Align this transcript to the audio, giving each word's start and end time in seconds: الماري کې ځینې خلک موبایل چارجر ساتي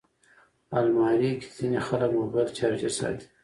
الماري 0.77 1.31
کې 1.41 1.47
ځینې 1.57 1.79
خلک 1.87 2.09
موبایل 2.19 2.47
چارجر 2.57 2.91
ساتي 2.99 3.25